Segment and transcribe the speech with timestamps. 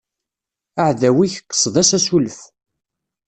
[0.81, 2.39] Aɛdaw-ik, qsed-as asulef.